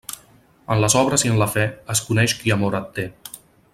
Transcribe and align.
En 0.75 0.79
les 0.83 0.95
obres 1.01 1.25
i 1.27 1.31
en 1.33 1.37
la 1.41 1.49
fe, 1.57 1.67
es 1.95 2.01
coneix 2.07 2.35
qui 2.41 2.55
amor 2.57 2.79
et 2.81 2.89
té. 2.97 3.07